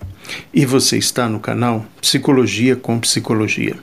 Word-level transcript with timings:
e 0.53 0.65
você 0.65 0.97
está 0.97 1.29
no 1.29 1.39
canal 1.39 1.85
Psicologia 2.01 2.75
com 2.75 2.99
Psicologia. 2.99 3.77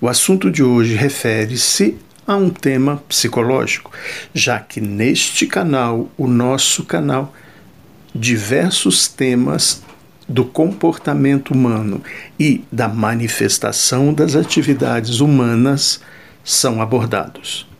O 0.00 0.06
assunto 0.06 0.52
de 0.52 0.62
hoje 0.62 0.94
refere-se 0.94 1.96
a 2.24 2.36
um 2.36 2.48
tema 2.48 3.02
psicológico, 3.08 3.90
já 4.32 4.60
que 4.60 4.80
neste 4.80 5.44
canal, 5.44 6.08
o 6.16 6.28
nosso 6.28 6.84
canal, 6.84 7.34
diversos 8.14 9.08
temas 9.08 9.82
do 10.28 10.44
comportamento 10.44 11.50
humano 11.50 12.00
e 12.38 12.62
da 12.70 12.86
manifestação 12.86 14.14
das 14.14 14.36
atividades 14.36 15.18
humanas 15.18 16.00
são 16.44 16.80
abordados. 16.80 17.71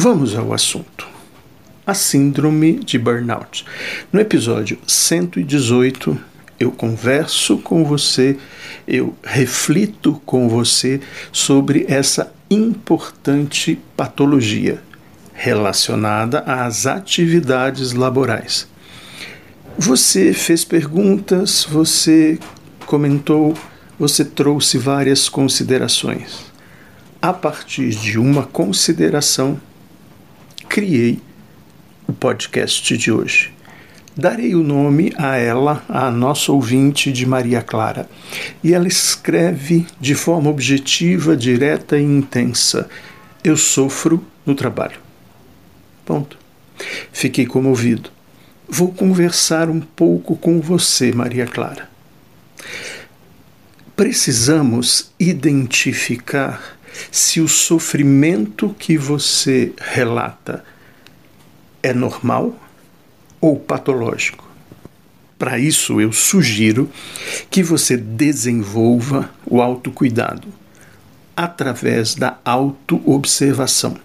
Vamos 0.00 0.36
ao 0.36 0.52
assunto. 0.52 1.08
A 1.84 1.92
Síndrome 1.92 2.74
de 2.74 2.96
Burnout. 2.96 3.64
No 4.12 4.20
episódio 4.20 4.78
118, 4.86 6.16
eu 6.60 6.70
converso 6.70 7.58
com 7.58 7.84
você, 7.84 8.38
eu 8.86 9.12
reflito 9.24 10.22
com 10.24 10.48
você 10.48 11.00
sobre 11.32 11.84
essa 11.88 12.32
importante 12.48 13.76
patologia 13.96 14.80
relacionada 15.34 16.44
às 16.46 16.86
atividades 16.86 17.92
laborais. 17.92 18.68
Você 19.76 20.32
fez 20.32 20.64
perguntas, 20.64 21.66
você 21.68 22.38
comentou, 22.86 23.52
você 23.98 24.24
trouxe 24.24 24.78
várias 24.78 25.28
considerações. 25.28 26.44
A 27.20 27.32
partir 27.32 27.90
de 27.90 28.16
uma 28.16 28.44
consideração, 28.44 29.60
criei 30.68 31.18
o 32.06 32.12
podcast 32.12 32.96
de 32.96 33.10
hoje. 33.10 33.52
Darei 34.16 34.54
o 34.54 34.62
nome 34.62 35.12
a 35.16 35.36
ela, 35.36 35.84
a 35.88 36.10
nossa 36.10 36.52
ouvinte 36.52 37.12
de 37.12 37.24
Maria 37.24 37.62
Clara, 37.62 38.08
e 38.62 38.74
ela 38.74 38.88
escreve 38.88 39.86
de 40.00 40.14
forma 40.14 40.50
objetiva, 40.50 41.36
direta 41.36 41.96
e 41.96 42.02
intensa: 42.02 42.88
Eu 43.42 43.56
sofro 43.56 44.24
no 44.44 44.54
trabalho. 44.54 44.98
Ponto. 46.04 46.36
Fiquei 47.12 47.46
comovido. 47.46 48.10
Vou 48.68 48.92
conversar 48.92 49.70
um 49.70 49.80
pouco 49.80 50.36
com 50.36 50.60
você, 50.60 51.12
Maria 51.12 51.46
Clara. 51.46 51.88
Precisamos 53.96 55.12
identificar 55.18 56.77
se 57.10 57.40
o 57.40 57.48
sofrimento 57.48 58.74
que 58.78 58.96
você 58.96 59.72
relata 59.78 60.64
é 61.82 61.92
normal 61.92 62.54
ou 63.40 63.58
patológico. 63.58 64.46
Para 65.38 65.58
isso, 65.58 66.00
eu 66.00 66.12
sugiro 66.12 66.90
que 67.50 67.62
você 67.62 67.96
desenvolva 67.96 69.30
o 69.46 69.62
autocuidado 69.62 70.48
através 71.36 72.16
da 72.16 72.38
autoobservação. 72.44 73.96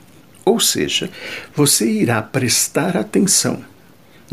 Ou 0.45 0.59
seja, 0.59 1.09
você 1.55 1.89
irá 1.89 2.21
prestar 2.21 2.95
atenção 2.95 3.63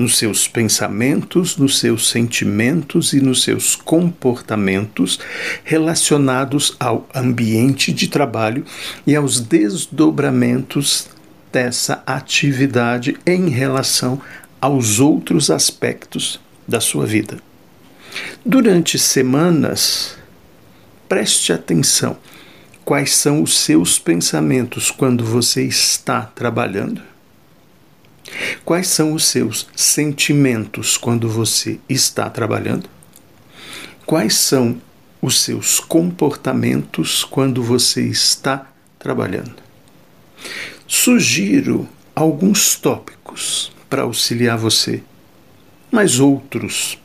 nos 0.01 0.17
seus 0.17 0.49
pensamentos, 0.49 1.59
nos 1.59 1.79
seus 1.79 2.09
sentimentos 2.09 3.13
e 3.13 3.21
nos 3.21 3.43
seus 3.43 3.77
comportamentos 3.77 5.21
relacionados 5.63 6.75
ao 6.81 7.07
ambiente 7.15 7.93
de 7.93 8.09
trabalho 8.09 8.65
e 9.07 9.15
aos 9.15 9.41
desdobramentos 9.41 11.07
dessa 11.53 12.03
atividade 12.07 13.19
em 13.27 13.51
relação 13.51 14.19
aos 14.59 15.01
outros 15.01 15.51
aspectos 15.51 16.41
da 16.67 16.81
sua 16.81 17.05
vida. 17.05 17.39
Durante 18.43 18.99
semanas, 18.99 20.17
preste 21.07 21.53
atenção 21.53 22.17
quais 22.87 23.15
são 23.15 23.43
os 23.43 23.59
seus 23.59 23.99
pensamentos 23.99 24.91
quando 24.91 25.27
você 25.27 25.63
está 25.63 26.23
trabalhando. 26.23 27.03
Quais 28.65 28.89
são 28.89 29.13
os 29.13 29.25
seus 29.27 29.69
sentimentos 29.75 30.97
quando 30.97 31.29
você 31.29 31.79
está 31.89 32.29
trabalhando? 32.31 32.89
Quais 34.07 34.35
são 34.35 34.81
os 35.21 35.41
seus 35.41 35.79
comportamentos 35.81 37.25
quando 37.25 37.63
você 37.63 38.03
está 38.03 38.71
trabalhando? 38.99 39.57
Sugiro 40.87 41.89
alguns 42.15 42.77
tópicos 42.77 43.73
para 43.89 44.03
auxiliar 44.03 44.59
você, 44.59 45.03
mas 45.91 46.19
outros 46.19 46.99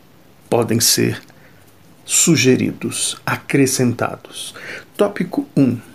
podem 0.50 0.80
ser 0.80 1.22
sugeridos, 2.06 3.18
acrescentados. 3.26 4.54
Tópico 4.96 5.48
1. 5.58 5.95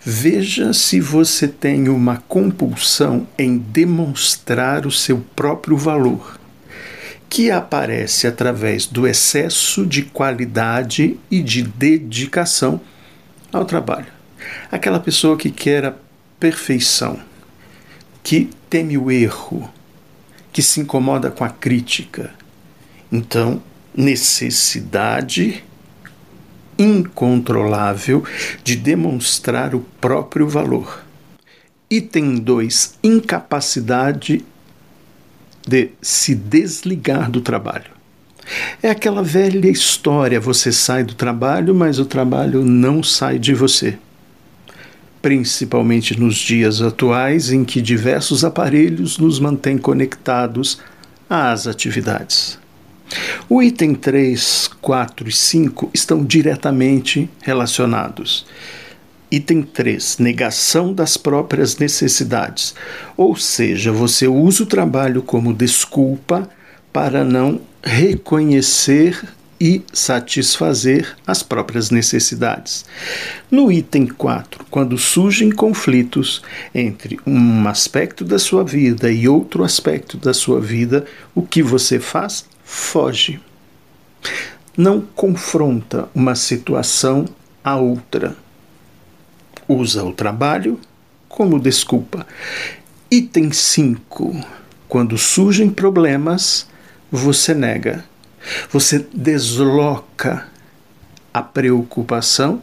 Veja 0.00 0.72
se 0.72 1.00
você 1.00 1.48
tem 1.48 1.88
uma 1.88 2.18
compulsão 2.28 3.26
em 3.36 3.58
demonstrar 3.58 4.86
o 4.86 4.90
seu 4.90 5.18
próprio 5.34 5.76
valor, 5.76 6.38
que 7.28 7.50
aparece 7.50 8.26
através 8.26 8.86
do 8.86 9.06
excesso 9.06 9.84
de 9.84 10.02
qualidade 10.02 11.18
e 11.30 11.42
de 11.42 11.62
dedicação 11.62 12.80
ao 13.52 13.64
trabalho. 13.64 14.06
Aquela 14.70 15.00
pessoa 15.00 15.36
que 15.36 15.50
quer 15.50 15.84
a 15.84 15.94
perfeição, 16.38 17.18
que 18.22 18.50
teme 18.70 18.96
o 18.96 19.10
erro, 19.10 19.70
que 20.52 20.62
se 20.62 20.80
incomoda 20.80 21.30
com 21.30 21.44
a 21.44 21.50
crítica. 21.50 22.32
Então, 23.10 23.62
necessidade 23.94 25.64
incontrolável 26.78 28.24
de 28.62 28.76
demonstrar 28.76 29.74
o 29.74 29.80
próprio 30.00 30.48
valor. 30.48 31.04
Item 31.90 32.36
2: 32.36 32.98
incapacidade 33.02 34.44
de 35.66 35.90
se 36.00 36.34
desligar 36.34 37.30
do 37.30 37.40
trabalho. 37.40 37.96
É 38.82 38.90
aquela 38.90 39.22
velha 39.22 39.68
história: 39.68 40.40
você 40.40 40.72
sai 40.72 41.04
do 41.04 41.14
trabalho, 41.14 41.74
mas 41.74 41.98
o 41.98 42.04
trabalho 42.04 42.64
não 42.64 43.02
sai 43.02 43.38
de 43.38 43.54
você 43.54 43.98
principalmente 45.26 46.16
nos 46.16 46.36
dias 46.36 46.80
atuais 46.80 47.50
em 47.50 47.64
que 47.64 47.82
diversos 47.82 48.44
aparelhos 48.44 49.18
nos 49.18 49.40
mantêm 49.40 49.76
conectados 49.76 50.78
às 51.28 51.66
atividades. 51.66 52.60
O 53.48 53.62
item 53.62 53.94
3, 53.94 54.70
4 54.80 55.28
e 55.28 55.32
5 55.32 55.90
estão 55.94 56.24
diretamente 56.24 57.28
relacionados. 57.42 58.46
Item 59.30 59.62
3, 59.62 60.18
negação 60.18 60.92
das 60.92 61.16
próprias 61.16 61.76
necessidades. 61.78 62.74
Ou 63.16 63.36
seja, 63.36 63.90
você 63.92 64.26
usa 64.26 64.62
o 64.62 64.66
trabalho 64.66 65.22
como 65.22 65.52
desculpa 65.52 66.48
para 66.92 67.24
não 67.24 67.60
reconhecer 67.82 69.20
e 69.60 69.82
satisfazer 69.92 71.16
as 71.26 71.42
próprias 71.42 71.90
necessidades. 71.90 72.84
No 73.50 73.72
item 73.72 74.06
4, 74.06 74.66
quando 74.70 74.98
surgem 74.98 75.50
conflitos 75.50 76.42
entre 76.74 77.18
um 77.26 77.66
aspecto 77.66 78.24
da 78.24 78.38
sua 78.38 78.62
vida 78.62 79.10
e 79.10 79.28
outro 79.28 79.64
aspecto 79.64 80.16
da 80.16 80.34
sua 80.34 80.60
vida, 80.60 81.04
o 81.34 81.42
que 81.42 81.62
você 81.62 81.98
faz? 81.98 82.44
Foge. 82.66 83.40
Não 84.76 85.00
confronta 85.00 86.10
uma 86.14 86.34
situação 86.34 87.26
a 87.64 87.76
outra. 87.76 88.36
Usa 89.66 90.04
o 90.04 90.12
trabalho 90.12 90.78
como 91.30 91.58
desculpa. 91.58 92.26
Item 93.10 93.50
5. 93.50 94.44
Quando 94.86 95.16
surgem 95.16 95.70
problemas, 95.70 96.68
você 97.10 97.54
nega 97.54 98.04
você 98.70 99.06
desloca 99.12 100.46
a 101.32 101.42
preocupação 101.42 102.62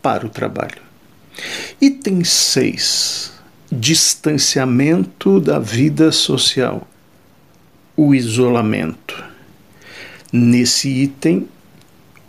para 0.00 0.26
o 0.26 0.30
trabalho. 0.30 0.80
Item 1.80 2.24
6. 2.24 3.32
Distanciamento 3.70 5.40
da 5.40 5.58
vida 5.58 6.12
social. 6.12 6.86
O 7.96 8.14
isolamento. 8.14 9.22
Nesse 10.32 10.88
item, 10.88 11.48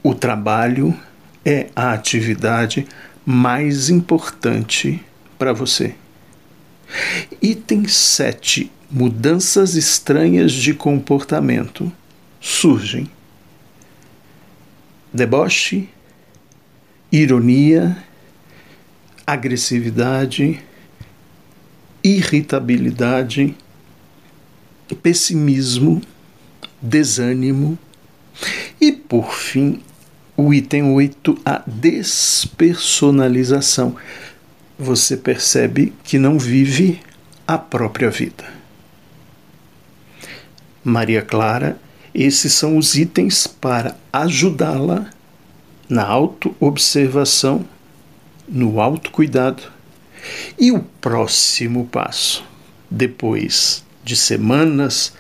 o 0.02 0.14
trabalho 0.14 0.98
é 1.46 1.70
a 1.76 1.94
atividade 1.94 2.88
mais 3.26 3.90
importante 3.90 5.02
para 5.40 5.54
você. 5.54 5.96
Item 7.42 7.88
7. 7.88 8.72
Mudanças 8.92 9.76
estranhas 9.76 10.52
de 10.52 10.74
comportamento 10.74 11.92
surgem 12.40 13.10
deboche, 15.12 15.90
ironia, 17.12 17.96
agressividade, 19.26 20.60
irritabilidade, 22.04 23.56
pessimismo, 24.96 26.02
desânimo 26.82 27.78
e, 28.80 28.92
por 28.92 29.34
fim, 29.34 29.82
o 30.36 30.52
item 30.54 30.94
8, 30.94 31.38
a 31.46 31.62
despersonalização. 31.66 33.96
Você 34.78 35.16
percebe 35.16 35.94
que 36.04 36.18
não 36.18 36.38
vive 36.40 37.00
a 37.48 37.58
própria 37.58 38.10
vida. 38.10 38.44
Maria 40.84 41.22
Clara, 41.22 41.78
esses 42.14 42.52
são 42.54 42.78
os 42.78 42.96
itens 42.96 43.48
para 43.48 43.96
ajudá-la 44.12 45.10
na 45.88 46.06
autoobservação, 46.06 47.66
no 48.48 48.82
autocuidado. 48.82 49.64
E 50.60 50.72
o 50.72 50.82
próximo 51.02 51.86
passo, 51.88 52.44
depois 52.90 53.83
de 54.04 54.16
semanas 54.16 55.14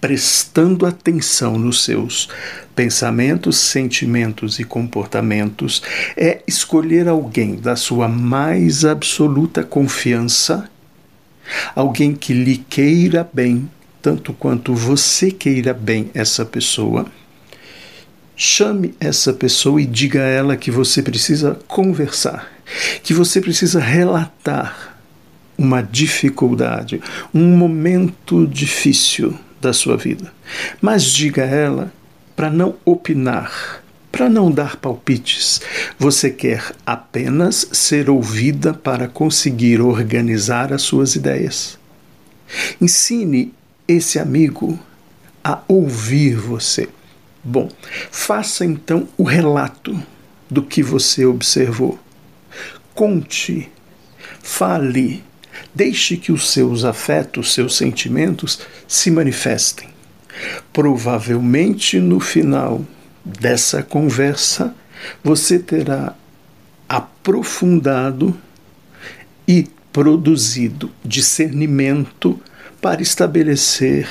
prestando 0.00 0.86
atenção 0.86 1.58
nos 1.58 1.84
seus 1.84 2.28
pensamentos, 2.74 3.56
sentimentos 3.56 4.58
e 4.58 4.64
comportamentos, 4.64 5.82
é 6.16 6.42
escolher 6.46 7.08
alguém 7.08 7.56
da 7.56 7.74
sua 7.74 8.06
mais 8.06 8.84
absoluta 8.84 9.64
confiança, 9.64 10.68
alguém 11.74 12.14
que 12.14 12.32
lhe 12.32 12.58
queira 12.58 13.28
bem, 13.32 13.68
tanto 14.02 14.32
quanto 14.32 14.74
você 14.74 15.30
queira 15.30 15.72
bem 15.72 16.10
essa 16.14 16.44
pessoa. 16.44 17.06
Chame 18.36 18.94
essa 19.00 19.32
pessoa 19.32 19.80
e 19.80 19.86
diga 19.86 20.20
a 20.20 20.28
ela 20.28 20.56
que 20.56 20.70
você 20.70 21.02
precisa 21.02 21.58
conversar, 21.66 22.52
que 23.02 23.14
você 23.14 23.40
precisa 23.40 23.80
relatar 23.80 24.95
uma 25.58 25.82
dificuldade, 25.82 27.00
um 27.34 27.56
momento 27.56 28.46
difícil 28.46 29.38
da 29.60 29.72
sua 29.72 29.96
vida. 29.96 30.32
Mas 30.80 31.04
diga 31.04 31.44
a 31.44 31.46
ela 31.46 31.92
para 32.34 32.50
não 32.50 32.74
opinar, 32.84 33.82
para 34.12 34.28
não 34.28 34.50
dar 34.50 34.76
palpites. 34.76 35.60
Você 35.98 36.30
quer 36.30 36.72
apenas 36.84 37.68
ser 37.72 38.10
ouvida 38.10 38.74
para 38.74 39.08
conseguir 39.08 39.80
organizar 39.80 40.72
as 40.72 40.82
suas 40.82 41.14
ideias. 41.14 41.78
Ensine 42.80 43.52
esse 43.88 44.18
amigo 44.18 44.78
a 45.42 45.60
ouvir 45.66 46.36
você. 46.36 46.88
Bom, 47.42 47.68
faça 48.10 48.64
então 48.64 49.08
o 49.16 49.22
relato 49.22 49.96
do 50.50 50.62
que 50.62 50.82
você 50.82 51.24
observou. 51.24 51.98
Conte, 52.94 53.70
fale, 54.42 55.22
Deixe 55.74 56.16
que 56.16 56.32
os 56.32 56.50
seus 56.50 56.84
afetos, 56.84 57.52
seus 57.52 57.76
sentimentos 57.76 58.60
se 58.86 59.10
manifestem. 59.10 59.88
Provavelmente 60.72 61.98
no 61.98 62.20
final 62.20 62.84
dessa 63.24 63.82
conversa 63.82 64.74
você 65.22 65.58
terá 65.58 66.14
aprofundado 66.88 68.36
e 69.46 69.66
produzido 69.92 70.90
discernimento 71.04 72.40
para 72.80 73.02
estabelecer 73.02 74.08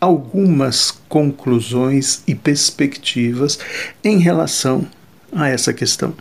algumas 0.00 0.90
conclusões 1.08 2.22
e 2.26 2.34
perspectivas 2.34 3.58
em 4.02 4.18
relação 4.18 4.86
a 5.32 5.48
essa 5.48 5.72
questão. 5.72 6.14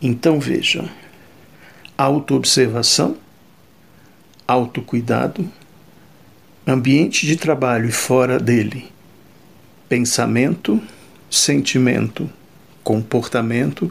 Então 0.00 0.40
veja, 0.40 0.88
autoobservação 1.96 3.16
autocuidado, 4.46 5.48
ambiente 6.66 7.26
de 7.26 7.36
trabalho 7.36 7.88
e 7.88 7.92
fora 7.92 8.38
dele, 8.38 8.86
pensamento, 9.88 10.80
sentimento, 11.30 12.28
comportamento, 12.82 13.90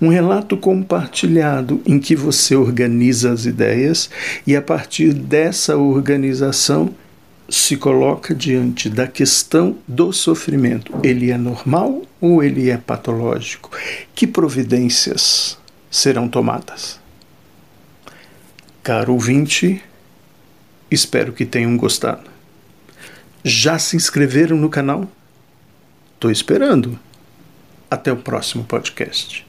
um 0.00 0.08
relato 0.08 0.56
compartilhado 0.56 1.80
em 1.86 1.98
que 1.98 2.16
você 2.16 2.56
organiza 2.56 3.32
as 3.32 3.46
ideias 3.46 4.10
e 4.46 4.56
a 4.56 4.60
partir 4.60 5.14
dessa 5.14 5.76
organização 5.76 6.92
se 7.48 7.76
coloca 7.76 8.34
diante 8.34 8.88
da 8.88 9.06
questão 9.06 9.76
do 9.86 10.12
sofrimento. 10.12 10.92
Ele 11.02 11.30
é 11.30 11.36
normal 11.36 12.02
ou 12.20 12.42
ele 12.42 12.70
é 12.70 12.76
patológico? 12.76 13.70
Que 14.14 14.26
providências 14.26 15.58
serão 15.90 16.28
tomadas? 16.28 16.98
Caro 18.82 19.12
ouvinte, 19.12 19.82
Espero 20.92 21.32
que 21.32 21.46
tenham 21.46 21.74
gostado. 21.74 22.30
Já 23.42 23.78
se 23.78 23.96
inscreveram 23.96 24.58
no 24.58 24.68
canal? 24.68 25.08
Estou 26.14 26.30
esperando. 26.30 26.98
Até 27.90 28.12
o 28.12 28.16
próximo 28.16 28.62
podcast. 28.64 29.46